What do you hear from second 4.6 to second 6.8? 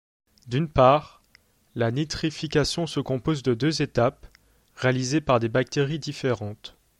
réalisées par des bactéries différentes.